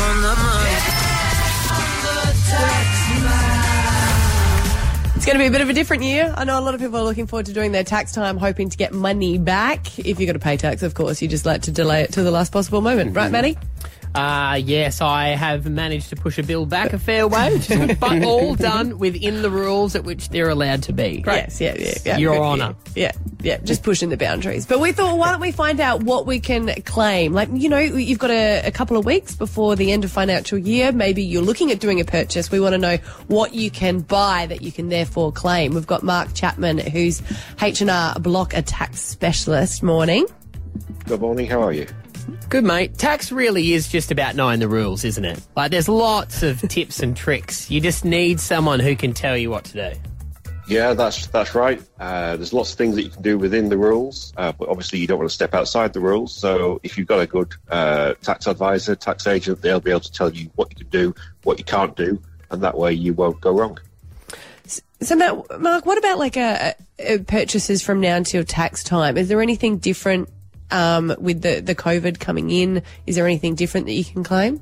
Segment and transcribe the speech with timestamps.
[0.00, 0.74] on the money.
[5.16, 6.32] It's going to be a bit of a different year.
[6.36, 8.70] I know a lot of people are looking forward to doing their tax time, hoping
[8.70, 9.98] to get money back.
[9.98, 12.22] If you've got to pay tax, of course, you just like to delay it to
[12.22, 13.58] the last possible moment, right, Maddie?
[14.14, 17.60] Uh, yes, I have managed to push a bill back a fair way,
[18.00, 21.22] but all done within the rules at which they're allowed to be.
[21.26, 22.16] Yes, yeah, yeah, yeah.
[22.16, 22.74] Your Honour.
[22.94, 24.66] Yeah, yeah, just pushing the boundaries.
[24.66, 27.32] But we thought, why don't we find out what we can claim?
[27.32, 30.58] Like, you know, you've got a, a couple of weeks before the end of financial
[30.58, 30.90] year.
[30.90, 32.50] Maybe you're looking at doing a purchase.
[32.50, 32.96] We want to know
[33.28, 35.74] what you can buy that you can therefore claim.
[35.74, 37.22] We've got Mark Chapman, who's
[37.62, 39.82] H&R Block a tax specialist.
[39.82, 40.26] Morning.
[41.06, 41.46] Good morning.
[41.46, 41.86] How are you?
[42.48, 42.98] Good, mate.
[42.98, 45.40] Tax really is just about knowing the rules, isn't it?
[45.54, 47.70] Like, there's lots of tips and tricks.
[47.70, 49.98] You just need someone who can tell you what to do.
[50.68, 51.82] Yeah, that's that's right.
[51.98, 54.98] Uh, there's lots of things that you can do within the rules, uh, but obviously
[54.98, 56.34] you don't want to step outside the rules.
[56.34, 60.12] So if you've got a good uh, tax advisor, tax agent, they'll be able to
[60.12, 61.14] tell you what you can do,
[61.44, 63.78] what you can't do, and that way you won't go wrong.
[65.00, 69.16] So, Matt, Mark, what about like a, a purchases from now until tax time?
[69.16, 70.28] Is there anything different
[70.70, 72.82] um, with the, the COVID coming in?
[73.06, 74.60] Is there anything different that you can claim?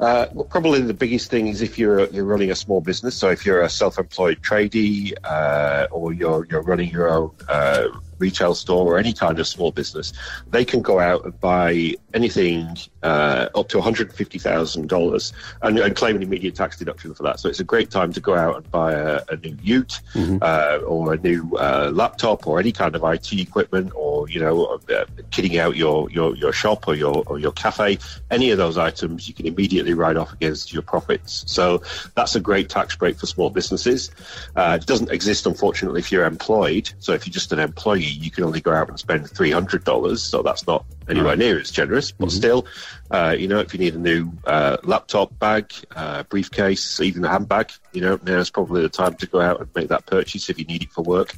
[0.00, 3.14] Uh, well, probably the biggest thing is if you're you're running a small business.
[3.14, 8.54] So if you're a self-employed tradie uh, or you're you're running your own uh, retail
[8.54, 10.12] store or any kind of small business,
[10.50, 15.32] they can go out and buy anything uh, up to one hundred fifty thousand dollars
[15.62, 17.38] and claim an immediate tax deduction for that.
[17.38, 20.00] So it's a great time to go out and buy a, a new Ute
[20.42, 24.64] uh, or a new uh, laptop or any kind of IT equipment or you know
[24.64, 27.98] uh, kitting out your, your, your shop or your or your cafe.
[28.30, 31.44] Any of those items you can immediately write off against your profits.
[31.46, 31.82] So
[32.14, 34.10] that's a great tax break for small businesses.
[34.56, 36.92] Uh, it doesn't exist unfortunately if you're employed.
[36.98, 39.84] So if you're just an employee, you can only go out and spend three hundred
[39.84, 40.22] dollars.
[40.22, 42.12] So that's not anywhere near as generous.
[42.12, 42.66] But still,
[43.10, 47.28] uh, you know, if you need a new uh, laptop bag, uh, briefcase, even a
[47.28, 50.58] handbag, you know, now's probably the time to go out and make that purchase if
[50.58, 51.34] you need it for work.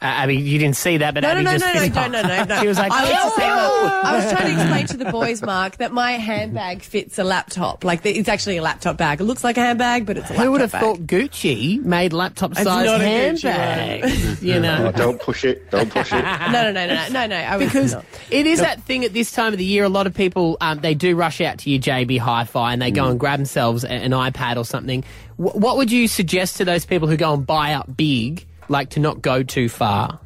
[0.00, 2.22] Uh, Abby, you didn't see that, but No, no, Abby no, just no, no, no,
[2.22, 2.60] no, no, no.
[2.60, 5.04] She was like, I was, just saying, "Oh!" I was trying to explain to the
[5.10, 7.82] boys, Mark, that my handbag fits a laptop.
[7.82, 9.20] Like, it's actually a laptop bag.
[9.20, 10.80] It looks like a handbag, but it's a laptop Who would have bag.
[10.82, 14.42] thought Gucci made laptop-sized not Gucci handbags?
[14.42, 15.68] You know, Oh, don't push it.
[15.70, 16.24] Don't push it.
[16.52, 17.36] No, no, no, no, no, no.
[17.36, 18.04] I because not.
[18.30, 19.82] it is that thing at this time of the year.
[19.84, 22.90] A lot of people um, they do rush out to your JB Hi-Fi and they
[22.92, 25.02] go and grab themselves an iPad or something.
[25.36, 28.90] Wh- what would you suggest to those people who go and buy up big, like
[28.90, 30.20] to not go too far?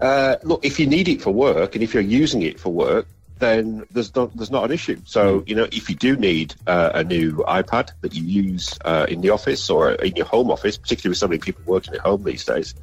[0.00, 3.06] Uh, look, if you need it for work and if you're using it for work,
[3.38, 5.00] then there's not there's not an issue.
[5.04, 9.06] So you know, if you do need uh, a new iPad that you use uh,
[9.08, 12.00] in the office or in your home office, particularly with so many people working at
[12.00, 12.74] home these days,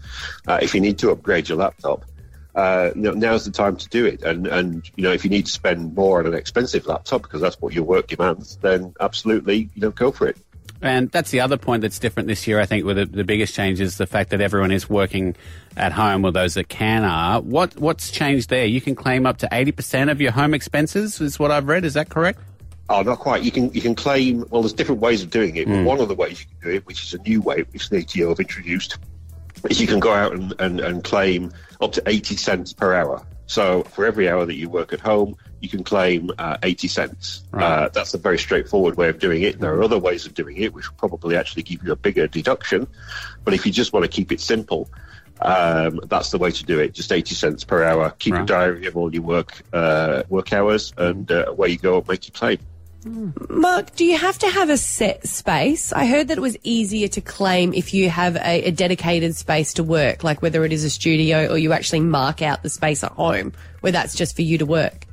[0.47, 2.05] uh, if you need to upgrade your laptop.
[2.55, 5.51] Uh, now's the time to do it, and and you know if you need to
[5.51, 9.81] spend more on an expensive laptop because that's what your work demands, then absolutely you
[9.81, 10.37] know go for it.
[10.83, 13.55] And that's the other point that's different this year, I think, with the, the biggest
[13.55, 15.35] change is the fact that everyone is working
[15.77, 17.39] at home, or those that can are.
[17.41, 18.65] What What's changed there?
[18.65, 21.85] You can claim up to 80% of your home expenses, is what I've read.
[21.85, 22.39] Is that correct?
[22.89, 23.43] Oh, not quite.
[23.43, 24.45] You can you can claim.
[24.49, 25.67] Well, there's different ways of doing it.
[25.67, 25.85] But hmm.
[25.85, 27.99] one of the ways you can do it, which is a new way, which the
[27.99, 28.97] ATO have introduced,
[29.69, 33.25] is you can go out and, and, and claim up to 80 cents per hour.
[33.53, 37.43] So for every hour that you work at home, you can claim uh, 80 cents.
[37.53, 39.59] Uh, that's a very straightforward way of doing it.
[39.59, 42.25] There are other ways of doing it, which will probably actually give you a bigger
[42.25, 42.87] deduction.
[43.43, 44.89] But if you just want to keep it simple,
[45.39, 46.95] um, that's the way to do it.
[46.95, 48.09] Just 80 cents per hour.
[48.17, 51.99] Keep a diary of all your work uh, work hours, and uh, away you go
[51.99, 52.57] and make your claim.
[53.05, 55.91] Mark, do you have to have a set space?
[55.93, 59.73] I heard that it was easier to claim if you have a, a dedicated space
[59.73, 63.03] to work, like whether it is a studio or you actually mark out the space
[63.03, 65.05] at home where that's just for you to work.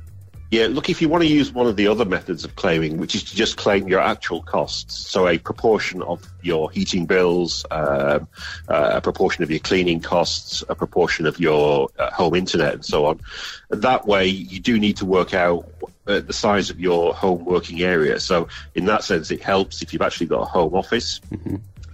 [0.51, 3.15] Yeah, look, if you want to use one of the other methods of claiming, which
[3.15, 8.27] is to just claim your actual costs, so a proportion of your heating bills, um,
[8.67, 12.83] uh, a proportion of your cleaning costs, a proportion of your uh, home internet, and
[12.83, 13.21] so on.
[13.69, 15.70] That way, you do need to work out
[16.07, 18.19] uh, the size of your home working area.
[18.19, 21.21] So, in that sense, it helps if you've actually got a home office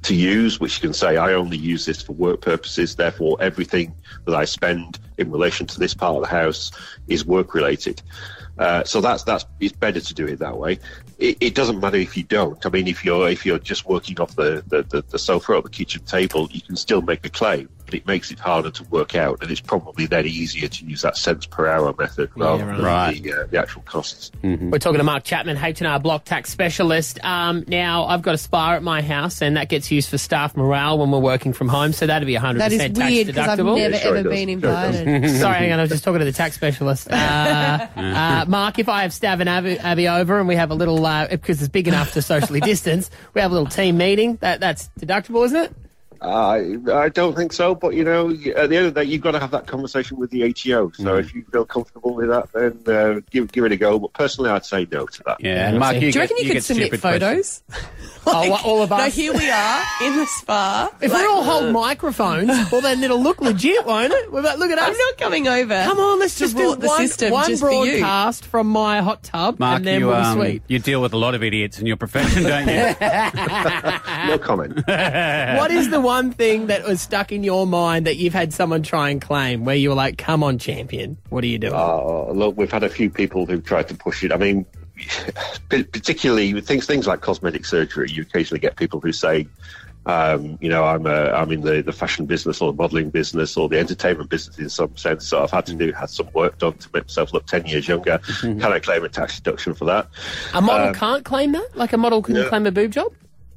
[0.04, 2.96] to use, which you can say, I only use this for work purposes.
[2.96, 3.94] Therefore, everything
[4.26, 6.72] that I spend in relation to this part of the house
[7.08, 8.02] is work related.
[8.58, 10.80] Uh, so that's that's it's better to do it that way.
[11.20, 12.64] It, it doesn't matter if you don't.
[12.66, 15.62] I mean, if you're if you're just working off the, the, the, the sofa or
[15.62, 17.70] the kitchen table, you can still make a claim.
[17.88, 21.02] But it makes it harder to work out, and it's probably then easier to use
[21.02, 23.24] that cents per hour method rather than right.
[23.24, 24.32] the, uh, the actual costs.
[24.44, 27.24] We're talking to Mark Chapman, H&R Block Tax Specialist.
[27.24, 30.56] Um, now, I've got a spa at my house, and that gets used for staff
[30.56, 33.48] morale when we're working from home, so that'd be 100% That is tax weird because
[33.48, 33.78] I've deductible.
[33.78, 34.32] never Yeah, sure ever does.
[34.32, 35.30] been Sure invited.
[35.40, 37.08] Sorry, hang on, I was just talking to the tax specialist.
[37.18, 40.76] Uh, uh, Mark, if I have Stav and Abby, Abby over and we have a
[40.76, 44.38] little, uh, because it's big enough to socially distance, we have a little team meeting,
[44.38, 45.74] that that's deductible, isn't it?
[46.22, 49.22] I I don't think so, but you know, at the end of the day, you've
[49.22, 50.92] got to have that conversation with the ATO.
[50.92, 54.00] So if you feel comfortable with that, then uh, give give it a go.
[54.00, 55.38] But personally, I'd say no to that.
[55.42, 55.96] Yeah, and Mark, see.
[55.96, 57.62] you Do you get, reckon you, could submit stupid questions.
[57.70, 57.88] photos?
[58.30, 59.16] Oh, what, all of No, us?
[59.16, 60.92] here we are in the spa.
[61.00, 64.30] If we all hold microphones, well, then it'll look legit, won't it?
[64.30, 64.90] We're like, look at us.
[64.90, 65.82] I'm not coming over.
[65.86, 68.68] Come on, let's to just do rort the one, system one just for broadcast from
[68.68, 70.62] my hot tub, Mark, and then you, we'll um, sweet.
[70.68, 72.96] you deal with a lot of idiots in your profession, don't you?
[74.28, 74.76] No comment.
[74.86, 78.82] what is the one thing that was stuck in your mind that you've had someone
[78.82, 81.74] try and claim where you were like, come on, champion, what are you doing?
[81.74, 84.32] Uh, look, we've had a few people who've tried to push it.
[84.32, 84.66] I mean,
[85.70, 89.50] particularly with things things like cosmetic surgery, you occasionally get people who say,
[90.06, 93.58] um, you know, I'm uh, I'm in the, the fashion business or the modelling business
[93.58, 95.28] or the entertainment business in some sense.
[95.28, 97.86] So I've had to do had some work done to make myself look ten years
[97.86, 98.20] younger.
[98.42, 100.08] Can I claim a tax deduction for that?
[100.54, 101.68] a model um, can't claim that?
[101.76, 102.48] Like a model can no.
[102.48, 103.12] claim a boob job?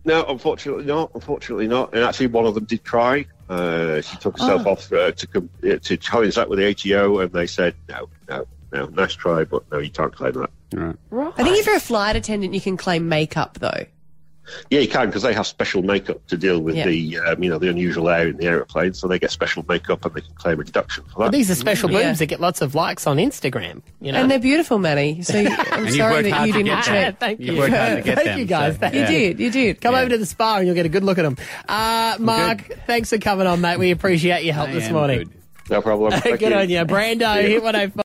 [0.04, 1.10] No, unfortunately not.
[1.14, 1.94] Unfortunately not.
[1.94, 3.26] And actually, one of them did try.
[3.48, 7.18] Uh, she took herself off uh, to com- uh, to challenge that with the ATO,
[7.18, 8.86] and they said no, no, no.
[8.86, 10.50] Nice try, but no, you can't claim that.
[11.10, 11.34] Right.
[11.36, 13.86] I think if you're a flight attendant, you can claim makeup though.
[14.70, 16.86] Yeah, you can because they have special makeup to deal with Yeah.
[16.86, 20.04] the um, you know the unusual air in the aeroplane, so they get special makeup
[20.04, 21.32] and they can claim a deduction for But that.
[21.32, 22.08] these are special Yeah.
[22.08, 23.82] boobs that get lots of likes on Instagram.
[24.00, 25.22] You know, And they're beautiful, Manny.
[25.22, 25.38] So
[25.70, 26.94] I'm sorry that you didn't get check.
[26.94, 27.12] there.
[27.12, 27.60] Thank You've you.
[27.60, 28.74] worked hard to get Thank them, you, guys.
[28.74, 29.06] so, Thank You yeah.
[29.08, 29.80] did, you did.
[29.80, 30.00] Come Yeah.
[30.00, 31.36] over to the spa and you'll get a good look at them.
[31.68, 33.78] Uh, Mark, thanks for coming on, mate.
[33.78, 35.18] We appreciate your help I this morning.
[35.18, 35.30] good.
[35.70, 36.10] no problem.
[36.20, 36.56] Thank Good you.
[36.58, 36.78] on you.
[36.84, 37.92] Brando, hit 105.